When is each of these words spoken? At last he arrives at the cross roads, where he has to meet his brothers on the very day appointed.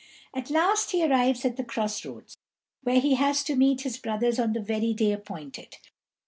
At 0.33 0.49
last 0.49 0.93
he 0.93 1.05
arrives 1.05 1.45
at 1.45 1.57
the 1.57 1.63
cross 1.63 2.03
roads, 2.03 2.35
where 2.81 2.99
he 2.99 3.13
has 3.13 3.43
to 3.43 3.55
meet 3.55 3.81
his 3.81 3.99
brothers 3.99 4.39
on 4.39 4.53
the 4.53 4.59
very 4.59 4.95
day 4.95 5.11
appointed. 5.11 5.77